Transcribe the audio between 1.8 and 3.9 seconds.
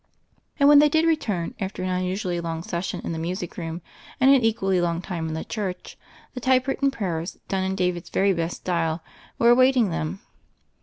an unusually long session in the music room